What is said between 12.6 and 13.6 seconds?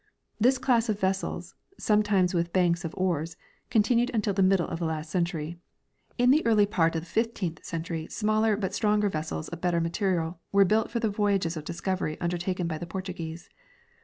by the Portuguese.